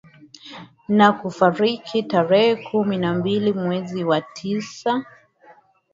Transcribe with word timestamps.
Na 0.97 1.07
kufariki 1.19 1.97
tarehe 2.03 2.55
kumi 2.55 2.97
na 2.97 3.13
mbili 3.13 3.53
mwezi 3.53 4.03
wa 4.03 4.21
tisa 4.21 5.03